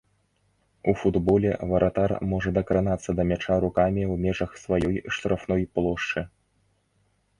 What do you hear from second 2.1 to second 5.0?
можа дакранацца да мяча рукамі ў межах сваёй